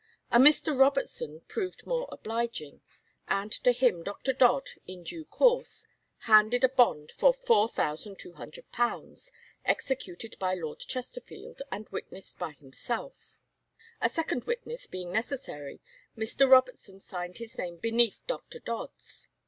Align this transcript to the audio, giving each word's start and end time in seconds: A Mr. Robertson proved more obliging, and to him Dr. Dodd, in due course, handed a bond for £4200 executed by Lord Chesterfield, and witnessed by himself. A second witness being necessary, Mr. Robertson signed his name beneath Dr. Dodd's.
A 0.31 0.39
Mr. 0.39 0.75
Robertson 0.75 1.41
proved 1.41 1.85
more 1.85 2.09
obliging, 2.11 2.81
and 3.27 3.51
to 3.51 3.71
him 3.71 4.01
Dr. 4.01 4.33
Dodd, 4.33 4.71
in 4.87 5.03
due 5.03 5.25
course, 5.25 5.85
handed 6.21 6.63
a 6.63 6.69
bond 6.69 7.11
for 7.11 7.31
£4200 7.31 9.31
executed 9.63 10.37
by 10.39 10.55
Lord 10.55 10.79
Chesterfield, 10.79 11.61
and 11.71 11.87
witnessed 11.89 12.39
by 12.39 12.53
himself. 12.53 13.35
A 14.01 14.09
second 14.09 14.45
witness 14.45 14.87
being 14.87 15.11
necessary, 15.11 15.79
Mr. 16.17 16.49
Robertson 16.49 16.99
signed 16.99 17.37
his 17.37 17.55
name 17.59 17.77
beneath 17.77 18.23
Dr. 18.25 18.57
Dodd's. 18.57 19.27